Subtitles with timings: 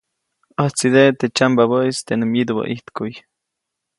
[0.61, 3.13] ʼÄjtsideʼe teʼ tsyambabäʼis teʼ nä myidubä ʼijtkuʼy.